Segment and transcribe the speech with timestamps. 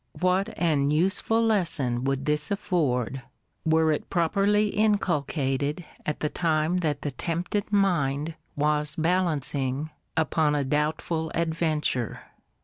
[0.19, 3.21] What an useful lesson would this afford,
[3.65, 10.63] were it properly inculcated at the time that the tempted mind was balancing upon a
[10.63, 12.21] doubtful adventure?